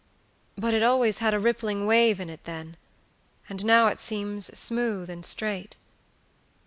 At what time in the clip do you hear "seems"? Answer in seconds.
4.01-4.45